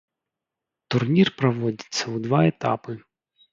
Турнір 0.95 1.27
праводзіцца 1.43 1.87
ў 1.91 2.15
два 2.27 2.41
этапы. 2.55 2.91